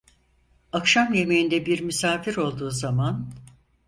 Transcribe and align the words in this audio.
Akşam 0.71 1.13
yemeğinde 1.13 1.65
bir 1.65 1.81
misafir 1.81 2.35
olduğu 2.37 2.71
zaman… 2.71 3.29